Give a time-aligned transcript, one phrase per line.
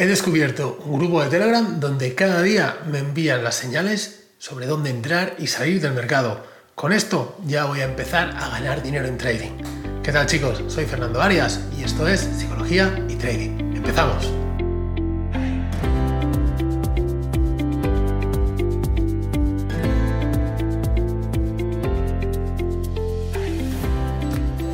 [0.00, 4.90] He descubierto un grupo de Telegram donde cada día me envían las señales sobre dónde
[4.90, 6.46] entrar y salir del mercado.
[6.76, 9.50] Con esto ya voy a empezar a ganar dinero en trading.
[10.04, 10.62] ¿Qué tal chicos?
[10.68, 13.74] Soy Fernando Arias y esto es Psicología y Trading.
[13.74, 14.32] Empezamos.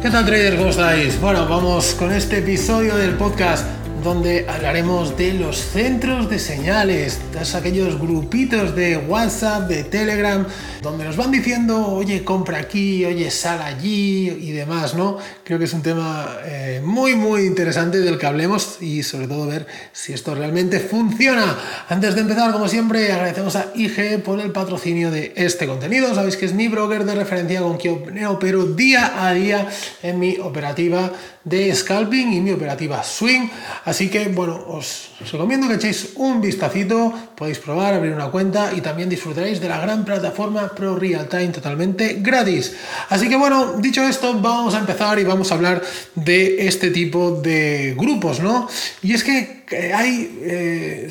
[0.03, 0.57] ¿Qué tal traders?
[0.57, 1.19] ¿Cómo estáis?
[1.19, 7.58] Bueno, vamos con este episodio del podcast donde hablaremos de los centros de señales, de
[7.58, 10.46] aquellos grupitos de WhatsApp, de Telegram,
[10.82, 15.17] donde nos van diciendo, oye, compra aquí, oye, sal allí y demás, ¿no?
[15.43, 19.46] Creo que es un tema eh, muy, muy interesante del que hablemos y sobre todo
[19.46, 21.57] ver si esto realmente funciona.
[21.89, 26.14] Antes de empezar, como siempre, agradecemos a IG por el patrocinio de este contenido.
[26.14, 29.67] Sabéis que es mi broker de referencia con quien opero día a día
[30.03, 31.11] en mi operativa
[31.45, 33.48] de scalping y mi operativa swing.
[33.84, 38.80] Así que, bueno, os recomiendo que echéis un vistacito, podéis probar, abrir una cuenta y
[38.80, 42.75] también disfrutaréis de la gran plataforma Pro Real Time totalmente gratis.
[43.09, 45.83] Así que, bueno, dicho esto, vamos a empezar y vamos a hablar
[46.14, 48.69] de este tipo de grupos, ¿no?
[49.03, 49.64] Y es que
[49.95, 51.11] hay, eh,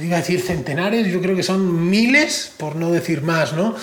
[0.00, 3.74] iba a decir centenares, yo creo que son miles, por no decir más, ¿no?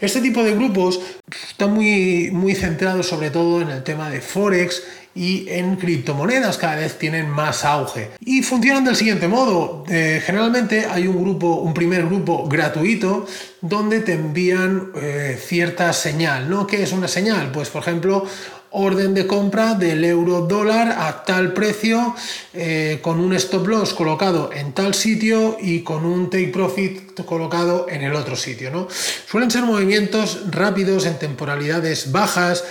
[0.00, 1.00] Este tipo de grupos
[1.48, 4.82] están muy, muy centrados sobre todo en el tema de Forex
[5.14, 8.10] y en criptomonedas cada vez tienen más auge.
[8.20, 9.84] Y funcionan del siguiente modo.
[9.88, 13.26] Eh, generalmente hay un grupo, un primer grupo gratuito
[13.60, 16.66] donde te envían eh, cierta señal, ¿no?
[16.66, 17.52] ¿Qué es una señal?
[17.52, 18.26] Pues por ejemplo,
[18.76, 22.14] orden de compra del euro dólar a tal precio
[22.52, 27.86] eh, con un stop loss colocado en tal sitio y con un take profit colocado
[27.88, 28.72] en el otro sitio.
[28.72, 28.88] ¿no?
[28.90, 32.64] Suelen ser movimientos rápidos en temporalidades bajas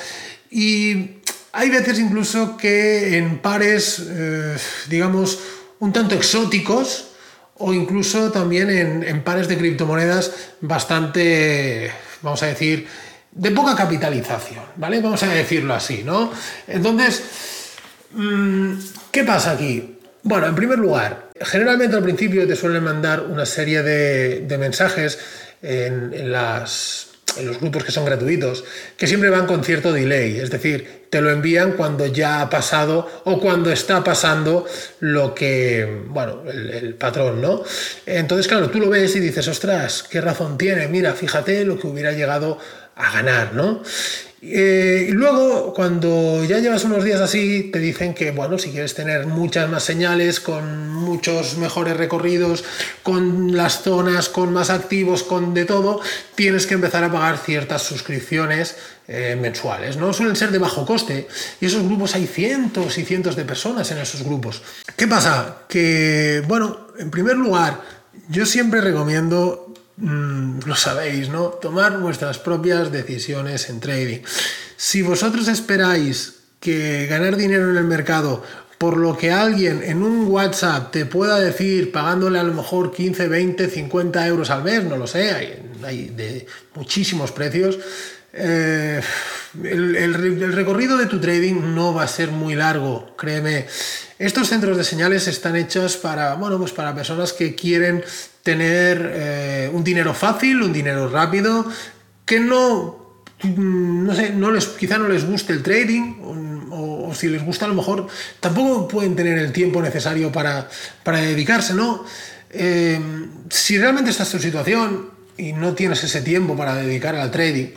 [0.51, 1.21] y
[1.53, 4.57] hay veces incluso que en pares, eh,
[4.89, 5.39] digamos,
[5.79, 7.11] un tanto exóticos
[7.55, 12.87] o incluso también en, pares de criptomonedas bastante, vamos a decir,
[13.35, 15.01] de poca capitalización, ¿vale?
[15.01, 16.31] Vamos a decirlo así, ¿no?
[16.67, 17.23] Entonces,
[18.11, 18.73] mm,
[19.11, 19.97] ¿qué pasa aquí?
[20.23, 25.19] Bueno, en primer lugar, generalmente al principio te suelen mandar una serie de, mensajes
[25.61, 28.63] en los grupos que son gratuitos,
[28.95, 33.21] que siempre van con cierto delay, es decir, te lo envían cuando ya ha pasado
[33.25, 34.65] o cuando está pasando
[34.99, 37.63] lo que, bueno, el, patrón, ¿no?
[38.07, 40.87] Entonces, claro, tú lo ves y dices, ostras, ¿qué razón tiene?
[40.87, 42.57] Mira, fíjate lo que hubiera llegado
[42.95, 43.81] a ganar, ¿no?
[44.45, 48.93] Eh, y luego, cuando ya llevas unos días así, te dicen que, bueno, si quieres
[48.93, 52.65] tener muchas más señales, con muchos mejores recorridos,
[53.03, 56.01] con las zonas, con más activos, con de todo,
[56.35, 58.75] tienes que empezar a pagar ciertas suscripciones
[59.07, 60.11] eh, mensuales, ¿no?
[60.11, 61.29] Suelen ser de bajo coste
[61.61, 64.61] y esos grupos hay cientos y cientos de personas en esos grupos.
[64.97, 65.59] ¿Qué pasa?
[65.69, 67.79] Que, bueno, en primer lugar,
[68.27, 71.45] yo siempre recomiendo Mm, lo sabéis, ¿no?
[71.45, 74.19] Tomar vuestras propias decisiones en trading.
[74.75, 78.43] Si vosotros esperáis que ganar dinero en el mercado
[78.77, 83.27] por lo que alguien en un WhatsApp te pueda decir pagándole a lo mejor 15,
[83.27, 87.79] 20, 50 euros al mes, no lo sé, hay, de muchísimos precios,
[88.33, 88.99] eh,
[89.63, 93.67] el, recorrido de tu trading no va a ser muy largo, créeme.
[94.17, 98.03] Estos centros de señales están hechos para, bueno, pues para personas que quieren
[98.41, 101.65] tener eh, un dinero fácil, un dinero rápido,
[102.25, 106.15] que no, mm, no sé, no les, quizá no les guste el trading,
[106.71, 108.07] o, si les gusta a lo mejor,
[108.39, 110.67] tampoco pueden tener el tiempo necesario para,
[111.03, 112.03] para dedicarse, ¿no?
[112.49, 112.99] Eh,
[113.49, 117.67] si realmente estás en tu situación y no tienes ese tiempo para dedicar al trading,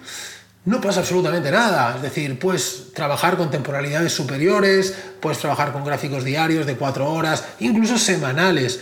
[0.66, 1.96] no pasa absolutamente nada.
[1.96, 7.44] Es decir, puedes trabajar con temporalidades superiores, puedes trabajar con gráficos diarios de cuatro horas,
[7.60, 8.80] incluso semanales.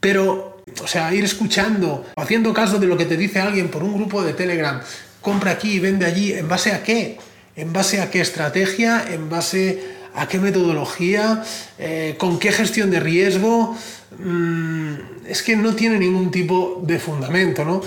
[0.00, 3.94] Pero o sea, ir escuchando, haciendo caso de lo que te dice alguien por un
[3.94, 4.80] grupo de Telegram,
[5.20, 7.18] compra aquí y vende allí, ¿en base a qué?
[7.56, 9.04] ¿En base a qué estrategia?
[9.08, 11.42] ¿En base a qué metodología?
[11.78, 13.76] Eh, ¿Con qué gestión de riesgo?
[14.18, 14.94] Mm,
[15.28, 17.82] es que no tiene ningún tipo de fundamento, ¿no?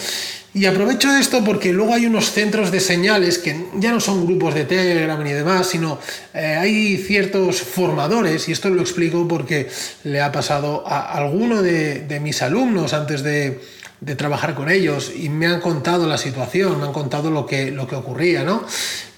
[0.53, 4.53] Y aprovecho esto porque luego hay unos centros de señales que ya no son grupos
[4.53, 5.97] de Telegram ni demás, sino
[6.33, 9.69] eh, hay ciertos formadores, y esto lo explico porque
[10.03, 13.61] le ha pasado a alguno de, mis alumnos antes de,
[14.17, 17.87] trabajar con ellos y me han contado la situación, me han contado lo que, lo
[17.87, 18.65] que ocurría, ¿no?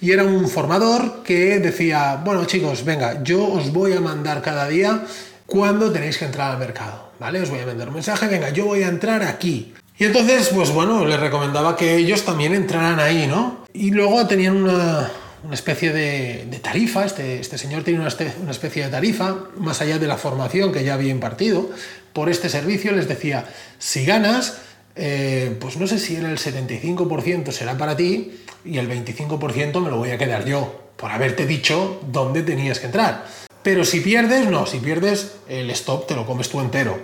[0.00, 4.68] Y era un formador que decía, bueno chicos, venga, yo os voy a mandar cada
[4.68, 5.04] día
[5.46, 7.40] cuando tenéis que entrar al mercado, ¿vale?
[7.40, 9.74] Os voy a mandar un mensaje, venga, yo voy a entrar aquí.
[9.96, 13.64] Y entonces, pues bueno, les recomendaba que ellos también entraran ahí, ¿no?
[13.72, 15.10] Y luego tenían una,
[15.52, 20.16] especie de, tarifa, este, este señor tiene una, especie de tarifa, más allá de la
[20.16, 21.70] formación que ya había impartido,
[22.12, 23.44] por este servicio, les decía,
[23.78, 24.58] si ganas,
[24.96, 28.32] eh, pues no sé si el 75% será para ti
[28.64, 32.86] y el 25% me lo voy a quedar yo, por haberte dicho dónde tenías que
[32.86, 33.26] entrar.
[33.62, 36.98] Pero si pierdes, no, si pierdes, el stop te lo comes tú entero.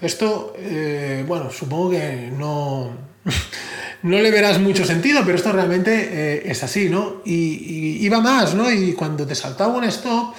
[0.00, 2.90] esto, eh, bueno, supongo que no,
[4.02, 7.22] no le verás mucho sentido, pero esto realmente eh, es así, ¿no?
[7.24, 8.70] Y, y, va más, ¿no?
[8.72, 10.34] Y cuando te saltaba un stop,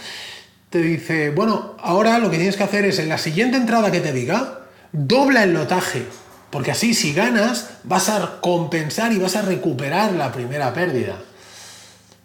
[0.69, 4.01] te dice, bueno, ahora lo que tienes que hacer es en la siguiente entrada que
[4.01, 4.58] te diga,
[4.91, 6.06] dobla el lotaje,
[6.50, 11.18] porque así si ganas vas a compensar y vas a recuperar la primera pérdida.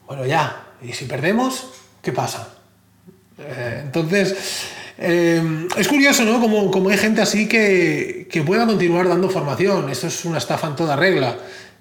[0.07, 1.67] Bueno, ya, ¿y si perdemos?
[2.03, 2.49] ¿Qué pasa?
[3.39, 4.37] Eh, entonces,
[4.99, 6.41] eh, es curioso, ¿no?
[6.41, 9.89] Como, como, hay gente así que, que pueda continuar dando formación.
[9.91, 11.37] Esto es una estafa en toda regla.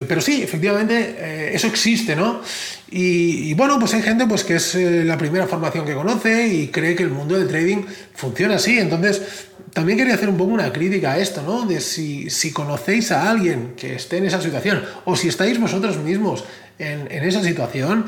[0.07, 2.41] Pero sí, efectivamente, eh, eso existe, ¿no?
[2.89, 6.95] Y, bueno, pues hay gente pues, que es la primera formación que conoce y cree
[6.95, 7.83] que el mundo del trading
[8.13, 8.77] funciona así.
[8.77, 11.65] Entonces, también quería hacer un poco una crítica a esto, ¿no?
[11.65, 16.43] De si, conocéis a alguien que esté en esa situación o si estáis vosotros mismos
[16.77, 18.05] en, esa situación,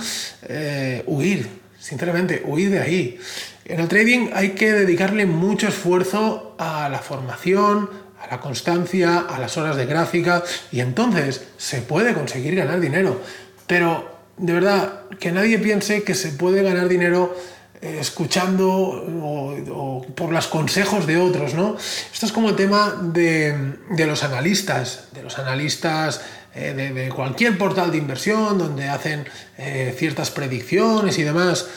[0.48, 1.48] eh, huir,
[1.80, 3.20] sinceramente, huir de ahí.
[3.66, 7.90] En el trading hay que dedicarle mucho esfuerzo a la formación,
[8.22, 13.22] a la constancia, a las horas de gráfica y entonces se puede conseguir ganar dinero.
[13.66, 17.36] Pero de verdad, que nadie piense que se puede ganar dinero
[17.82, 21.78] escuchando o, por los consejos de otros, ¿no?
[22.14, 26.22] Esto es como el tema de, los analistas, de los analistas
[26.54, 29.26] eh, de, cualquier portal de inversión donde hacen
[29.58, 31.68] eh, ciertas predicciones y demás.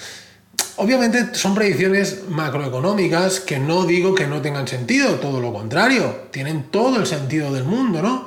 [0.77, 6.65] Obviamente son predicciones macroeconómicas que no digo que no tengan sentido, todo lo contrario, tienen
[6.71, 8.27] todo el sentido del mundo, ¿no?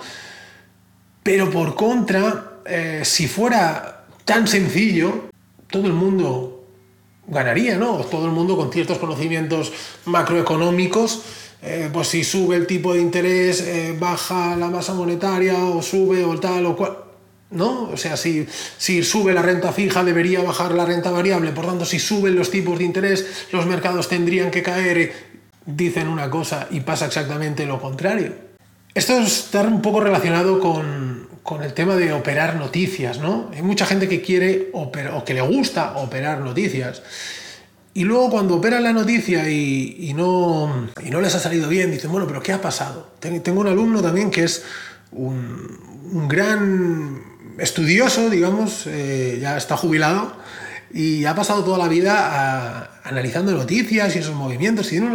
[1.23, 5.29] Pero por contra, eh, si fuera tan sencillo,
[5.69, 6.50] todo el mundo
[7.31, 7.97] ganaría, ¿no?
[7.97, 9.71] Todo el mundo con ciertos conocimientos
[10.05, 11.23] macroeconómicos,
[11.63, 16.23] eh, pues si sube el tipo de interés, eh, baja la masa monetaria o sube
[16.23, 16.97] o tal o cual
[17.51, 17.89] ¿no?
[17.89, 18.47] O sea, si,
[18.77, 22.49] si sube la renta fija, debería bajar la renta variable, por tanto, si suben los
[22.49, 25.13] tipos de interés, los mercados tendrían que caer,
[25.65, 28.33] dicen una cosa y pasa exactamente lo contrario.
[28.93, 31.10] Esto está un poco relacionado con,
[31.63, 33.49] el tema de operar noticias, ¿no?
[33.53, 37.01] Hay mucha gente que quiere o que le gusta operar noticias.
[37.93, 42.11] Y luego cuando operan la noticia y, no, y no les ha salido bien, dicen,
[42.11, 43.11] bueno, pero ¿qué ha pasado?
[43.19, 44.63] Tengo un alumno también que es
[45.11, 45.77] un,
[46.13, 47.21] un gran
[47.57, 50.37] estudioso, digamos, eh, ya está jubilado
[50.93, 55.07] y ha pasado toda la vida analizando noticias y esos movimientos y tiene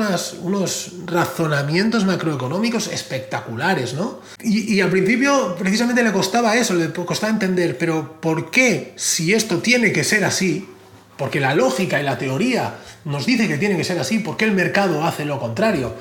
[0.42, 4.20] unos razonamientos macroeconómicos espectaculares, ¿no?
[4.42, 9.34] Y, y, al principio precisamente le costaba eso, le costaba entender, pero ¿por qué si
[9.34, 10.68] esto tiene que ser así?
[11.16, 12.74] Porque la lógica y la teoría
[13.04, 15.94] nos dice que tiene que ser así, ¿por qué el mercado hace lo contrario?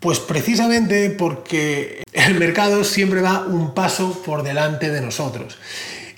[0.00, 5.58] Pues precisamente porque el mercado siempre va un paso por delante de nosotros.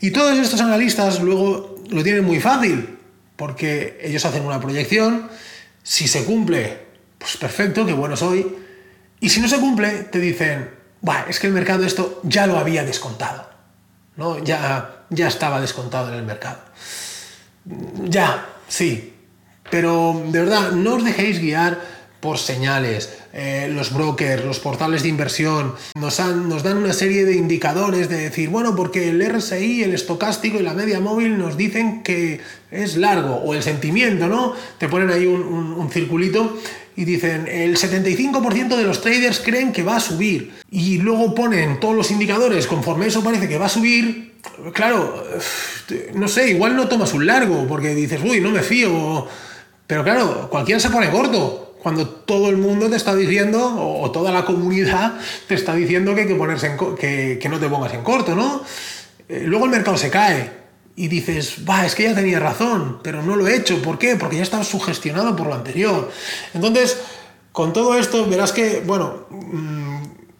[0.00, 2.98] Y todos estos analistas luego lo tienen muy fácil,
[3.36, 5.28] porque ellos hacen una proyección,
[5.82, 6.78] si se cumple,
[7.18, 8.56] pues perfecto, qué bueno soy,
[9.20, 10.70] y si no se cumple, te dicen,
[11.28, 13.48] es que el mercado esto ya lo había descontado,
[14.16, 14.42] ¿no?
[14.42, 16.58] ya, ya estaba descontado en el mercado.
[18.04, 19.14] Ya, sí,
[19.70, 23.10] pero de verdad, no os dejéis guiar por señales.
[23.32, 28.16] Eh, los brokers, los portales de inversión nos, nos dan una serie de indicadores de
[28.16, 32.40] decir, bueno, porque el RSI, el estocástico y la media móvil nos dicen que
[32.70, 34.54] es largo, o el sentimiento, ¿no?
[34.78, 36.58] Te ponen ahí un, un circulito
[36.96, 40.52] y dicen, el 75% de los traders creen que va a subir.
[40.70, 44.36] Y luego ponen todos los indicadores, conforme eso parece que va a subir,
[44.72, 45.24] claro,
[46.14, 49.26] no sé, igual no tomas un largo, porque dices, uy, no me fío.
[49.86, 53.60] Pero claro, cualquiera se pone corto cuando todo el mundo te está diciendo,
[54.00, 57.68] o toda la comunidad te está diciendo que, hay que, ponerse que, que, no te
[57.68, 58.62] pongas en corto, ¿no?
[59.28, 60.50] Eh, luego el mercado se cae
[60.96, 63.80] y dices, va, es que ya tenía razón, pero no lo he hecho.
[63.82, 64.16] ¿Por qué?
[64.16, 66.10] Porque ya estaba sugestionado por lo anterior.
[66.54, 66.98] Entonces,
[67.52, 69.96] con todo esto, verás que, bueno, mm,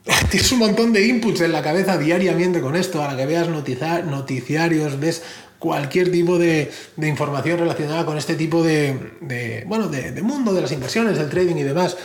[0.31, 3.49] tienes un montón de inputs en la cabeza diariamente con esto, a la que veas
[3.49, 5.23] noticiarios, ves
[5.59, 11.19] cualquier tipo de, información relacionada con este tipo de, bueno, de, mundo de las inversiones,
[11.19, 11.97] del trading y demás,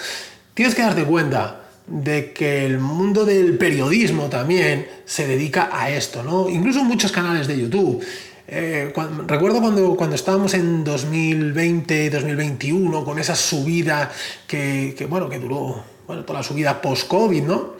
[0.54, 6.24] tienes que darte cuenta de que el mundo del periodismo también se dedica a esto,
[6.24, 6.50] ¿no?
[6.50, 8.06] Incluso muchos canales de YouTube.
[8.48, 8.94] Eh,
[9.28, 14.12] recuerdo cuando, cuando estábamos en 2020, 2021, con esa subida
[14.48, 17.74] que, que bueno, que duró, bueno, toda la subida post-COVID, ¿no?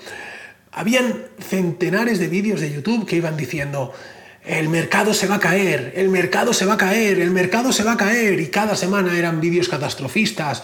[0.72, 3.94] Habían centenares de vídeos de YouTube que iban diciendo,
[4.46, 7.84] el mercado se va a caer, el mercado se va a caer, el mercado se
[7.84, 10.64] va a caer, y cada semana eran vídeos catastrofistas.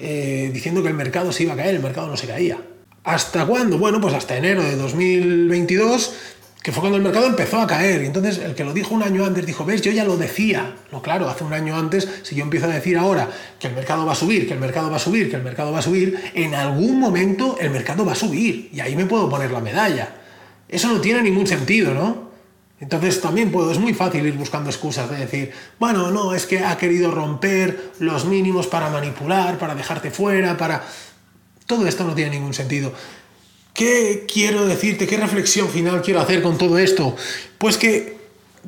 [0.00, 2.58] eh, diciendo que el mercado se iba a caer, el mercado no se caía.
[3.02, 3.78] ¿Hasta cuándo?
[3.78, 6.14] Bueno, pues hasta enero de 2022
[6.62, 8.02] que fue cuando el mercado empezó a caer.
[8.02, 10.74] Y entonces el que lo dijo un año antes dijo, ves, yo ya lo decía.
[10.92, 14.04] No, claro, hace un año antes, si yo empiezo a decir ahora que el mercado
[14.04, 16.18] va a subir, que el mercado va a subir, que el mercado va a subir,
[16.34, 18.68] en algún momento el mercado va a subir.
[18.72, 20.08] Y ahí me puedo poner la medalla.
[20.68, 22.27] Eso no tiene ningún sentido, ¿no?
[22.80, 26.60] Entonces también puedo, es muy fácil ir buscando excusas de decir, bueno, no, es que
[26.60, 30.86] ha querido romper los mínimos para manipular, para dejarte fuera, para...
[31.66, 32.92] Todo esto no tiene ningún sentido.
[33.74, 35.06] ¿Qué quiero decirte?
[35.06, 37.14] ¿Qué reflexión final quiero hacer con todo esto?
[37.58, 38.16] Pues que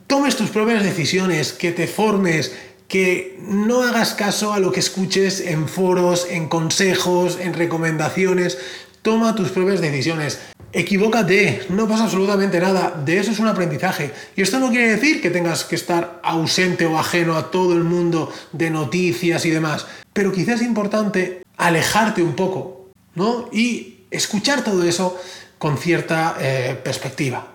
[0.06, 2.52] tomes tus propias decisiones, que te formes,
[2.88, 8.58] que no hagas caso a lo que escuches en foros, en consejos, en recomendaciones.
[9.02, 10.38] Toma tus propias decisiones.
[10.72, 13.02] Equivócate, no pasa absolutamente nada.
[13.04, 14.12] De eso es un aprendizaje.
[14.36, 17.84] Y esto no quiere decir que tengas que estar ausente o ajeno a todo el
[17.84, 19.86] mundo de noticias y demás.
[20.12, 23.48] Pero quizás es importante alejarte un poco, ¿no?
[23.52, 25.18] Y escuchar todo eso
[25.58, 27.46] con cierta eh, perspectiva.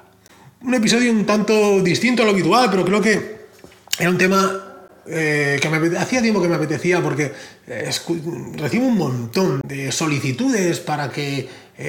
[0.61, 3.45] Un episodio un tanto distinto a lo habitual, pero creo que
[3.99, 4.64] era un tema
[5.07, 7.31] eh, que me hacía tiempo que me apetecía porque
[7.67, 7.89] eh,
[8.57, 11.47] recibo un montón de solicitudes para que,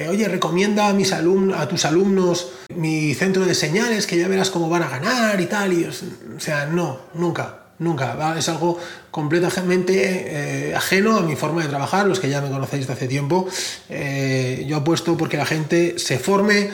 [0.09, 4.69] oye, recomienda a, mis a tus alumnos mi centro de señales, que ya verás cómo
[4.69, 5.73] van a ganar y tal.
[5.73, 7.67] Y, o sea, no, nunca.
[7.79, 8.79] Nunca, es algo
[9.11, 13.07] completamente eh, ajeno a mi forma de trabajar, los que ya me conocéis de hace
[13.07, 13.47] tiempo.
[13.87, 16.71] Eh, yo apuesto porque la gente se forme,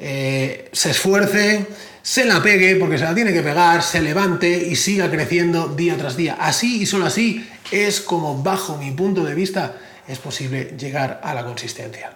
[0.00, 1.66] eh, se esfuerce,
[2.02, 5.96] se la pegue, porque se la tiene que pegar, se levante y siga creciendo día
[5.96, 6.36] tras día.
[6.40, 9.76] Así y solo así es como, bajo mi punto de vista,
[10.08, 12.12] es posible llegar a la consistencia.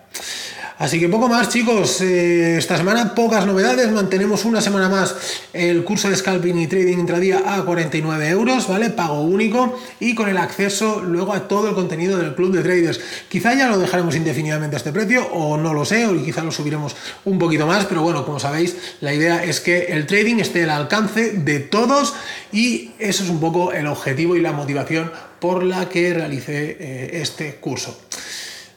[0.76, 2.00] Así que poco más, chicos.
[2.00, 3.92] Eh, esta semana pocas novedades.
[3.92, 5.14] Mantenemos una semana más
[5.52, 8.90] el curso de scalping y trading intradía a 49 euros, ¿vale?
[8.90, 13.00] Pago único y con el acceso luego a todo el contenido del club de traders.
[13.28, 16.50] Quizá ya lo dejaremos indefinidamente a este precio, o no lo sé, o quizá lo
[16.50, 20.64] subiremos un poquito más, pero bueno, como sabéis, la idea es que el trading esté
[20.64, 22.14] al alcance de todos
[22.52, 27.10] y eso es un poco el objetivo y la motivación por la que realicé eh,
[27.20, 27.96] este curso.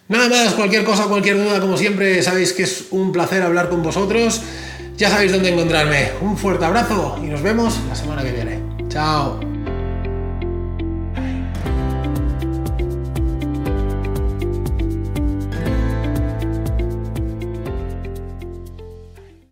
[0.09, 3.83] Nada más, cualquier cosa, cualquier duda, como siempre, sabéis que es un placer hablar con
[3.83, 4.41] vosotros.
[4.95, 6.11] Ya sabéis dónde encontrarme.
[6.21, 8.61] Un fuerte abrazo y nos vemos la semana que viene.
[8.89, 9.56] Chao.